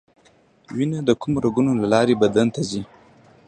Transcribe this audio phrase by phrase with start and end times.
[0.75, 2.81] وینه د کومو رګونو له لارې بدن ته ځي